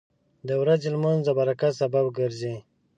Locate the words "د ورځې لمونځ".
0.47-1.21